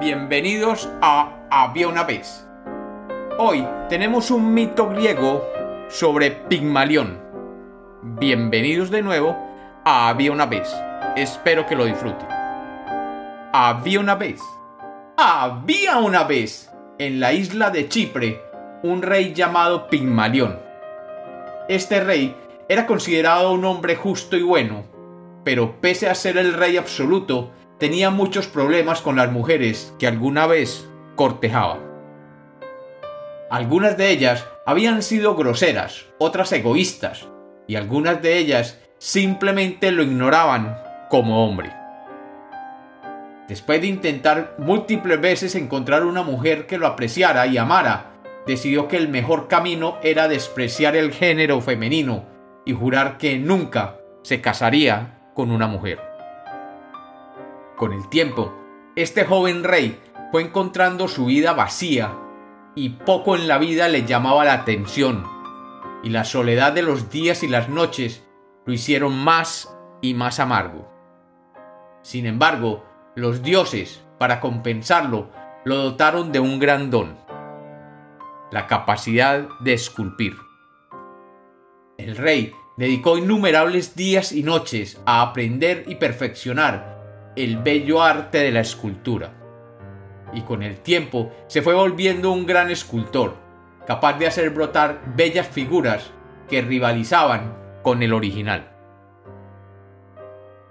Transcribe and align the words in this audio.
Bienvenidos 0.00 0.88
a 1.02 1.48
Había 1.50 1.88
una 1.88 2.04
vez. 2.04 2.46
Hoy 3.36 3.66
tenemos 3.88 4.30
un 4.30 4.54
mito 4.54 4.88
griego 4.88 5.44
sobre 5.88 6.30
Pigmalión. 6.30 7.20
Bienvenidos 8.02 8.90
de 8.90 9.02
nuevo 9.02 9.36
a 9.84 10.08
Había 10.08 10.30
una 10.30 10.46
vez. 10.46 10.72
Espero 11.16 11.66
que 11.66 11.74
lo 11.74 11.84
disfruten. 11.84 12.28
Había 13.52 13.98
una 13.98 14.14
vez. 14.14 14.40
Había 15.16 15.98
una 15.98 16.22
vez 16.22 16.70
en 17.00 17.18
la 17.18 17.32
isla 17.32 17.70
de 17.70 17.88
Chipre 17.88 18.40
un 18.84 19.02
rey 19.02 19.34
llamado 19.34 19.88
Pigmalión. 19.88 20.60
Este 21.68 21.98
rey 22.04 22.36
era 22.68 22.86
considerado 22.86 23.50
un 23.50 23.64
hombre 23.64 23.96
justo 23.96 24.36
y 24.36 24.42
bueno, 24.42 24.84
pero 25.42 25.80
pese 25.80 26.08
a 26.08 26.14
ser 26.14 26.38
el 26.38 26.54
rey 26.54 26.76
absoluto, 26.76 27.50
tenía 27.78 28.10
muchos 28.10 28.46
problemas 28.46 29.00
con 29.00 29.16
las 29.16 29.30
mujeres 29.30 29.94
que 29.98 30.06
alguna 30.06 30.46
vez 30.46 30.88
cortejaba. 31.14 31.78
Algunas 33.50 33.96
de 33.96 34.10
ellas 34.10 34.46
habían 34.66 35.02
sido 35.02 35.34
groseras, 35.34 36.06
otras 36.18 36.52
egoístas, 36.52 37.28
y 37.66 37.76
algunas 37.76 38.20
de 38.20 38.36
ellas 38.38 38.78
simplemente 38.98 39.90
lo 39.90 40.02
ignoraban 40.02 40.78
como 41.08 41.46
hombre. 41.46 41.72
Después 43.48 43.80
de 43.80 43.86
intentar 43.86 44.56
múltiples 44.58 45.20
veces 45.20 45.54
encontrar 45.54 46.04
una 46.04 46.22
mujer 46.22 46.66
que 46.66 46.76
lo 46.76 46.86
apreciara 46.86 47.46
y 47.46 47.56
amara, 47.56 48.12
decidió 48.46 48.88
que 48.88 48.98
el 48.98 49.08
mejor 49.08 49.48
camino 49.48 49.96
era 50.02 50.28
despreciar 50.28 50.96
el 50.96 51.12
género 51.12 51.60
femenino 51.60 52.26
y 52.66 52.74
jurar 52.74 53.16
que 53.16 53.38
nunca 53.38 53.96
se 54.22 54.42
casaría 54.42 55.30
con 55.34 55.50
una 55.50 55.66
mujer. 55.66 56.07
Con 57.78 57.92
el 57.92 58.08
tiempo, 58.08 58.52
este 58.96 59.24
joven 59.24 59.62
rey 59.62 60.02
fue 60.32 60.42
encontrando 60.42 61.06
su 61.06 61.26
vida 61.26 61.52
vacía 61.52 62.12
y 62.74 62.90
poco 62.90 63.36
en 63.36 63.46
la 63.46 63.58
vida 63.58 63.88
le 63.88 64.04
llamaba 64.04 64.44
la 64.44 64.54
atención, 64.54 65.24
y 66.02 66.08
la 66.08 66.24
soledad 66.24 66.72
de 66.72 66.82
los 66.82 67.08
días 67.08 67.44
y 67.44 67.46
las 67.46 67.68
noches 67.68 68.26
lo 68.66 68.72
hicieron 68.72 69.16
más 69.16 69.72
y 70.02 70.14
más 70.14 70.40
amargo. 70.40 70.90
Sin 72.02 72.26
embargo, 72.26 72.84
los 73.14 73.42
dioses, 73.42 74.04
para 74.18 74.40
compensarlo, 74.40 75.30
lo 75.64 75.76
dotaron 75.76 76.32
de 76.32 76.40
un 76.40 76.58
gran 76.58 76.90
don, 76.90 77.16
la 78.50 78.66
capacidad 78.66 79.48
de 79.60 79.74
esculpir. 79.74 80.36
El 81.96 82.16
rey 82.16 82.52
dedicó 82.76 83.18
innumerables 83.18 83.94
días 83.94 84.32
y 84.32 84.42
noches 84.42 85.00
a 85.06 85.22
aprender 85.22 85.84
y 85.86 85.94
perfeccionar 85.94 86.97
el 87.38 87.58
bello 87.58 88.02
arte 88.02 88.38
de 88.38 88.50
la 88.50 88.60
escultura. 88.60 89.32
Y 90.34 90.42
con 90.42 90.62
el 90.64 90.78
tiempo 90.78 91.32
se 91.46 91.62
fue 91.62 91.72
volviendo 91.72 92.32
un 92.32 92.46
gran 92.46 92.68
escultor, 92.70 93.36
capaz 93.86 94.18
de 94.18 94.26
hacer 94.26 94.50
brotar 94.50 95.00
bellas 95.14 95.46
figuras 95.46 96.10
que 96.48 96.62
rivalizaban 96.62 97.56
con 97.82 98.02
el 98.02 98.12
original. 98.12 98.72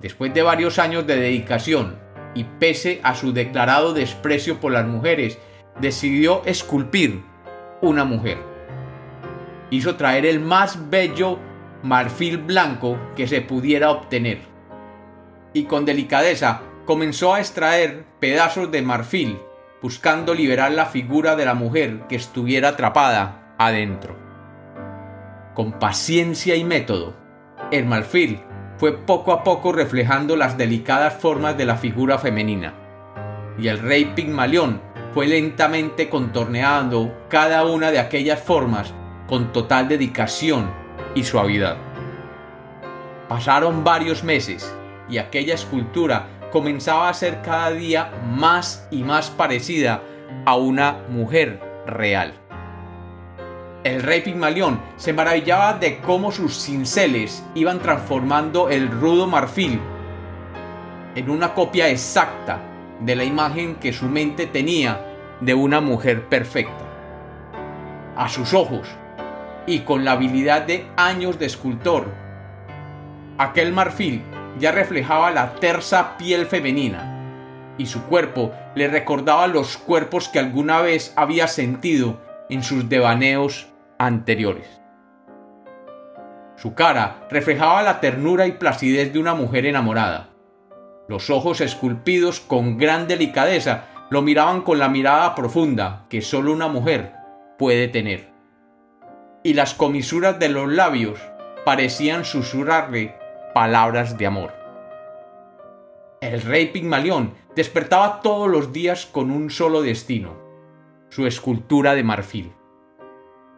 Después 0.00 0.32
de 0.32 0.42
varios 0.42 0.78
años 0.78 1.04
de 1.06 1.16
dedicación 1.16 1.98
y 2.34 2.44
pese 2.44 3.00
a 3.02 3.14
su 3.16 3.32
declarado 3.32 3.92
desprecio 3.92 4.60
por 4.60 4.72
las 4.72 4.86
mujeres, 4.86 5.38
decidió 5.80 6.42
esculpir 6.44 7.22
una 7.80 8.04
mujer. 8.04 8.38
Hizo 9.70 9.96
traer 9.96 10.26
el 10.26 10.38
más 10.38 10.90
bello 10.90 11.38
marfil 11.82 12.38
blanco 12.38 12.98
que 13.16 13.26
se 13.26 13.40
pudiera 13.40 13.90
obtener 13.90 14.51
y 15.52 15.64
con 15.64 15.84
delicadeza 15.84 16.62
comenzó 16.84 17.34
a 17.34 17.40
extraer 17.40 18.04
pedazos 18.20 18.70
de 18.70 18.82
marfil, 18.82 19.38
buscando 19.80 20.34
liberar 20.34 20.72
la 20.72 20.86
figura 20.86 21.36
de 21.36 21.44
la 21.44 21.54
mujer 21.54 22.02
que 22.08 22.16
estuviera 22.16 22.70
atrapada 22.70 23.54
adentro. 23.58 24.16
Con 25.54 25.72
paciencia 25.78 26.56
y 26.56 26.64
método, 26.64 27.14
el 27.70 27.84
marfil 27.84 28.40
fue 28.78 28.92
poco 28.96 29.32
a 29.32 29.44
poco 29.44 29.72
reflejando 29.72 30.36
las 30.36 30.56
delicadas 30.56 31.14
formas 31.14 31.56
de 31.56 31.66
la 31.66 31.76
figura 31.76 32.18
femenina, 32.18 32.74
y 33.58 33.68
el 33.68 33.78
rey 33.78 34.06
Pigmalión 34.14 34.80
fue 35.12 35.26
lentamente 35.26 36.08
contorneando 36.08 37.26
cada 37.28 37.64
una 37.66 37.90
de 37.90 37.98
aquellas 37.98 38.40
formas 38.40 38.94
con 39.28 39.52
total 39.52 39.88
dedicación 39.88 40.70
y 41.14 41.24
suavidad. 41.24 41.76
Pasaron 43.28 43.84
varios 43.84 44.24
meses 44.24 44.74
y 45.08 45.18
aquella 45.18 45.54
escultura 45.54 46.26
comenzaba 46.50 47.08
a 47.08 47.14
ser 47.14 47.40
cada 47.42 47.70
día 47.70 48.12
más 48.24 48.86
y 48.90 49.02
más 49.02 49.30
parecida 49.30 50.02
a 50.44 50.56
una 50.56 50.98
mujer 51.08 51.60
real. 51.86 52.34
El 53.84 54.02
rey 54.02 54.20
Pigmalión 54.20 54.80
se 54.96 55.12
maravillaba 55.12 55.74
de 55.74 55.98
cómo 56.00 56.30
sus 56.30 56.56
cinceles 56.56 57.44
iban 57.54 57.80
transformando 57.80 58.68
el 58.68 58.88
rudo 58.88 59.26
marfil 59.26 59.80
en 61.14 61.30
una 61.30 61.52
copia 61.52 61.88
exacta 61.88 62.60
de 63.00 63.16
la 63.16 63.24
imagen 63.24 63.74
que 63.76 63.92
su 63.92 64.06
mente 64.06 64.46
tenía 64.46 65.04
de 65.40 65.54
una 65.54 65.80
mujer 65.80 66.28
perfecta. 66.28 66.84
A 68.16 68.28
sus 68.28 68.54
ojos, 68.54 68.88
y 69.66 69.80
con 69.80 70.04
la 70.04 70.12
habilidad 70.12 70.62
de 70.62 70.86
años 70.96 71.38
de 71.38 71.46
escultor, 71.46 72.06
aquel 73.38 73.72
marfil 73.72 74.22
ya 74.58 74.72
reflejaba 74.72 75.30
la 75.30 75.54
tersa 75.54 76.16
piel 76.16 76.46
femenina, 76.46 77.74
y 77.78 77.86
su 77.86 78.04
cuerpo 78.04 78.52
le 78.74 78.88
recordaba 78.88 79.46
los 79.46 79.76
cuerpos 79.76 80.28
que 80.28 80.38
alguna 80.38 80.80
vez 80.80 81.12
había 81.16 81.48
sentido 81.48 82.20
en 82.48 82.62
sus 82.62 82.88
devaneos 82.88 83.68
anteriores. 83.98 84.68
Su 86.56 86.74
cara 86.74 87.26
reflejaba 87.30 87.82
la 87.82 88.00
ternura 88.00 88.46
y 88.46 88.52
placidez 88.52 89.12
de 89.12 89.18
una 89.18 89.34
mujer 89.34 89.66
enamorada. 89.66 90.28
Los 91.08 91.30
ojos 91.30 91.60
esculpidos 91.60 92.40
con 92.40 92.78
gran 92.78 93.08
delicadeza 93.08 93.86
lo 94.10 94.22
miraban 94.22 94.60
con 94.60 94.78
la 94.78 94.88
mirada 94.88 95.34
profunda 95.34 96.04
que 96.08 96.20
solo 96.20 96.52
una 96.52 96.68
mujer 96.68 97.14
puede 97.58 97.88
tener. 97.88 98.30
Y 99.42 99.54
las 99.54 99.74
comisuras 99.74 100.38
de 100.38 100.50
los 100.50 100.70
labios 100.70 101.18
parecían 101.64 102.24
susurrarle 102.24 103.16
palabras 103.52 104.18
de 104.18 104.26
amor. 104.26 104.52
El 106.20 106.40
rey 106.42 106.68
Pigmalión 106.68 107.34
despertaba 107.56 108.20
todos 108.20 108.48
los 108.48 108.72
días 108.72 109.06
con 109.06 109.30
un 109.30 109.50
solo 109.50 109.82
destino, 109.82 110.36
su 111.08 111.26
escultura 111.26 111.94
de 111.94 112.04
marfil. 112.04 112.52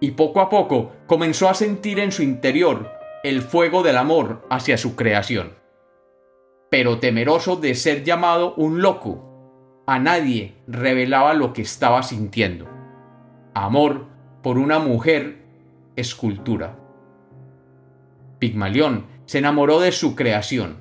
Y 0.00 0.12
poco 0.12 0.40
a 0.40 0.48
poco 0.48 0.92
comenzó 1.06 1.48
a 1.48 1.54
sentir 1.54 1.98
en 1.98 2.12
su 2.12 2.22
interior 2.22 2.90
el 3.22 3.42
fuego 3.42 3.82
del 3.82 3.96
amor 3.96 4.46
hacia 4.50 4.78
su 4.78 4.96
creación. 4.96 5.54
Pero 6.70 6.98
temeroso 6.98 7.56
de 7.56 7.74
ser 7.74 8.04
llamado 8.04 8.54
un 8.54 8.80
loco, 8.80 9.82
a 9.86 9.98
nadie 9.98 10.54
revelaba 10.68 11.34
lo 11.34 11.52
que 11.52 11.62
estaba 11.62 12.02
sintiendo. 12.02 12.68
Amor 13.54 14.06
por 14.42 14.56
una 14.56 14.78
mujer 14.78 15.44
escultura. 15.96 16.78
Pigmalión 18.38 19.06
se 19.30 19.38
enamoró 19.38 19.78
de 19.78 19.92
su 19.92 20.16
creación 20.16 20.78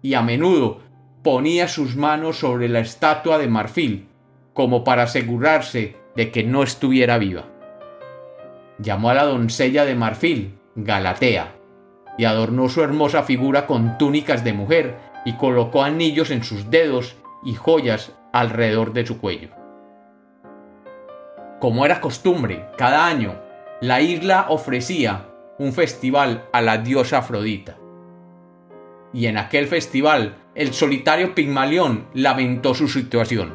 y 0.00 0.14
a 0.14 0.22
menudo 0.22 0.80
ponía 1.22 1.68
sus 1.68 1.96
manos 1.96 2.38
sobre 2.38 2.66
la 2.66 2.80
estatua 2.80 3.36
de 3.36 3.46
marfil 3.46 4.08
como 4.54 4.84
para 4.84 5.02
asegurarse 5.02 5.96
de 6.16 6.30
que 6.30 6.42
no 6.42 6.62
estuviera 6.62 7.18
viva. 7.18 7.44
Llamó 8.78 9.10
a 9.10 9.14
la 9.14 9.24
doncella 9.24 9.84
de 9.84 9.96
marfil 9.96 10.58
Galatea 10.76 11.52
y 12.16 12.24
adornó 12.24 12.70
su 12.70 12.80
hermosa 12.80 13.24
figura 13.24 13.66
con 13.66 13.98
túnicas 13.98 14.44
de 14.44 14.54
mujer 14.54 14.96
y 15.26 15.34
colocó 15.34 15.82
anillos 15.82 16.30
en 16.30 16.42
sus 16.42 16.70
dedos 16.70 17.16
y 17.44 17.52
joyas 17.52 18.12
alrededor 18.32 18.94
de 18.94 19.04
su 19.04 19.20
cuello. 19.20 19.50
Como 21.60 21.84
era 21.84 22.00
costumbre, 22.00 22.64
cada 22.78 23.04
año, 23.04 23.34
la 23.82 24.00
isla 24.00 24.46
ofrecía 24.48 25.26
un 25.58 25.74
festival 25.74 26.46
a 26.54 26.62
la 26.62 26.78
diosa 26.78 27.18
Afrodita 27.18 27.76
y 29.12 29.26
en 29.26 29.36
aquel 29.36 29.66
festival 29.66 30.36
el 30.54 30.72
solitario 30.72 31.34
Pigmalión 31.34 32.06
lamentó 32.14 32.74
su 32.74 32.88
situación. 32.88 33.54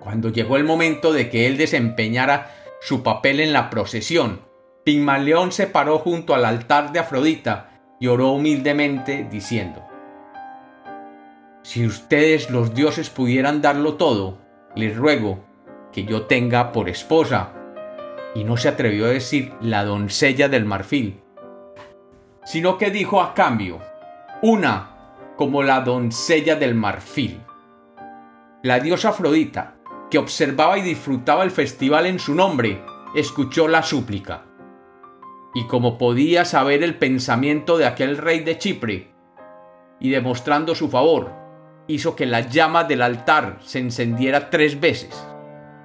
Cuando 0.00 0.30
llegó 0.30 0.56
el 0.56 0.64
momento 0.64 1.12
de 1.12 1.28
que 1.28 1.46
él 1.46 1.56
desempeñara 1.56 2.54
su 2.80 3.02
papel 3.02 3.40
en 3.40 3.52
la 3.52 3.70
procesión, 3.70 4.40
Pigmalión 4.84 5.52
se 5.52 5.66
paró 5.66 5.98
junto 5.98 6.34
al 6.34 6.44
altar 6.44 6.92
de 6.92 7.00
Afrodita 7.00 7.70
y 8.00 8.06
oró 8.06 8.30
humildemente 8.30 9.26
diciendo, 9.30 9.84
Si 11.62 11.86
ustedes 11.86 12.50
los 12.50 12.74
dioses 12.74 13.10
pudieran 13.10 13.60
darlo 13.60 13.94
todo, 13.94 14.38
les 14.74 14.96
ruego 14.96 15.44
que 15.92 16.04
yo 16.04 16.22
tenga 16.22 16.72
por 16.72 16.88
esposa. 16.88 17.52
Y 18.34 18.44
no 18.44 18.56
se 18.56 18.68
atrevió 18.68 19.06
a 19.06 19.10
decir 19.10 19.52
la 19.60 19.84
doncella 19.84 20.48
del 20.48 20.64
marfil, 20.64 21.20
sino 22.44 22.78
que 22.78 22.90
dijo 22.90 23.20
a 23.20 23.34
cambio, 23.34 23.80
una 24.42 24.90
como 25.36 25.62
la 25.64 25.80
doncella 25.80 26.54
del 26.54 26.74
marfil. 26.74 27.40
La 28.62 28.78
diosa 28.78 29.08
Afrodita, 29.08 29.76
que 30.10 30.18
observaba 30.18 30.78
y 30.78 30.82
disfrutaba 30.82 31.42
el 31.42 31.50
festival 31.50 32.06
en 32.06 32.18
su 32.20 32.34
nombre, 32.34 32.80
escuchó 33.14 33.66
la 33.66 33.82
súplica. 33.82 34.44
Y 35.54 35.66
como 35.66 35.98
podía 35.98 36.44
saber 36.44 36.84
el 36.84 36.96
pensamiento 36.96 37.78
de 37.78 37.86
aquel 37.86 38.16
rey 38.16 38.40
de 38.40 38.58
Chipre, 38.58 39.12
y 39.98 40.10
demostrando 40.10 40.76
su 40.76 40.88
favor, 40.88 41.32
hizo 41.88 42.14
que 42.14 42.26
la 42.26 42.40
llama 42.40 42.84
del 42.84 43.02
altar 43.02 43.58
se 43.60 43.80
encendiera 43.80 44.50
tres 44.50 44.78
veces, 44.78 45.26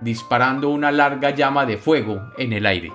disparando 0.02 0.70
una 0.70 0.92
larga 0.92 1.32
llama 1.32 1.66
de 1.66 1.78
fuego 1.78 2.22
en 2.38 2.54
el 2.54 2.68
aire. 2.68 2.92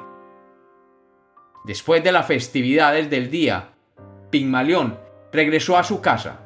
Después 1.65 2.05
de 2.05 2.13
las 2.13 2.27
festividades 2.27 3.11
del 3.11 3.31
día, 3.31 3.71
Pigmalión 4.31 5.08
regresó 5.33 5.77
a 5.77 5.85
su 5.85 6.01
casa 6.01 6.41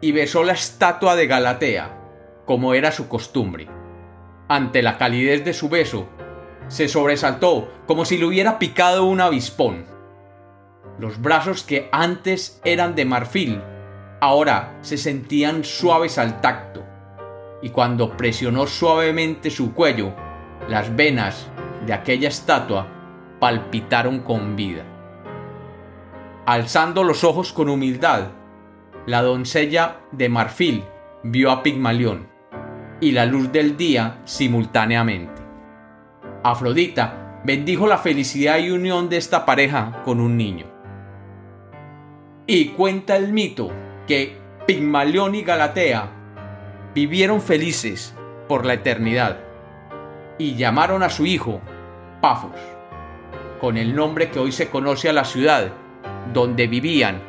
y 0.00 0.12
besó 0.12 0.44
la 0.44 0.52
estatua 0.52 1.16
de 1.16 1.26
Galatea, 1.26 1.98
como 2.44 2.74
era 2.74 2.92
su 2.92 3.08
costumbre. 3.08 3.68
Ante 4.48 4.82
la 4.82 4.98
calidez 4.98 5.44
de 5.44 5.54
su 5.54 5.68
beso, 5.68 6.08
se 6.68 6.88
sobresaltó 6.88 7.70
como 7.86 8.04
si 8.04 8.18
le 8.18 8.26
hubiera 8.26 8.58
picado 8.58 9.04
un 9.04 9.20
avispón. 9.20 9.86
Los 10.98 11.20
brazos 11.20 11.62
que 11.64 11.88
antes 11.92 12.60
eran 12.64 12.94
de 12.94 13.04
marfil, 13.04 13.62
ahora 14.20 14.76
se 14.82 14.96
sentían 14.96 15.64
suaves 15.64 16.18
al 16.18 16.40
tacto, 16.40 16.84
y 17.62 17.70
cuando 17.70 18.16
presionó 18.16 18.66
suavemente 18.66 19.50
su 19.50 19.74
cuello, 19.74 20.14
las 20.68 20.94
venas 20.94 21.48
de 21.86 21.92
aquella 21.92 22.28
estatua 22.28 22.86
palpitaron 23.40 24.20
con 24.20 24.56
vida. 24.56 24.84
Alzando 26.46 27.04
los 27.04 27.24
ojos 27.24 27.54
con 27.54 27.70
humildad, 27.70 28.28
la 29.06 29.22
doncella 29.22 30.00
de 30.12 30.28
marfil 30.28 30.84
vio 31.22 31.50
a 31.50 31.62
Pigmalión 31.62 32.28
y 33.00 33.12
la 33.12 33.24
luz 33.24 33.50
del 33.50 33.78
día 33.78 34.20
simultáneamente. 34.24 35.40
Afrodita 36.42 37.40
bendijo 37.46 37.86
la 37.86 37.96
felicidad 37.96 38.58
y 38.58 38.70
unión 38.70 39.08
de 39.08 39.16
esta 39.16 39.46
pareja 39.46 40.02
con 40.04 40.20
un 40.20 40.36
niño. 40.36 40.66
Y 42.46 42.68
cuenta 42.70 43.16
el 43.16 43.32
mito 43.32 43.70
que 44.06 44.36
Pigmalión 44.66 45.34
y 45.34 45.40
Galatea 45.40 46.10
vivieron 46.94 47.40
felices 47.40 48.14
por 48.48 48.66
la 48.66 48.74
eternidad 48.74 49.38
y 50.36 50.56
llamaron 50.56 51.02
a 51.02 51.08
su 51.08 51.24
hijo 51.24 51.62
Pafos, 52.20 52.60
con 53.62 53.78
el 53.78 53.96
nombre 53.96 54.30
que 54.30 54.40
hoy 54.40 54.52
se 54.52 54.68
conoce 54.68 55.08
a 55.08 55.14
la 55.14 55.24
ciudad 55.24 55.72
donde 56.32 56.66
vivían 56.66 57.22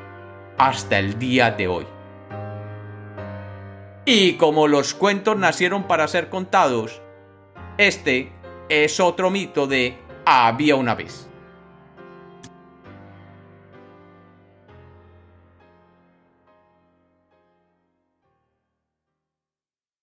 hasta 0.58 1.00
el 1.00 1.20
día 1.20 1.52
de 1.52 1.68
hoy. 1.68 1.86
Y 4.06 4.34
como 4.34 4.68
los 4.68 4.94
cuentos 4.94 5.38
nacieron 5.38 5.84
para 5.84 6.08
ser 6.08 6.30
contados, 6.30 7.02
este 7.78 8.32
es 8.70 9.00
otro 9.00 9.30
mito 9.30 9.68
de 9.68 9.98
había 10.26 10.76
una 10.76 10.96
vez. 10.96 11.28